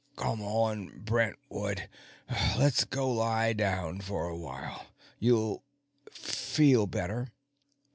[0.15, 1.87] "Come on, Brentwood;
[2.57, 4.87] let's go lie down for a while.
[5.19, 5.61] You'll
[6.11, 7.27] feel better."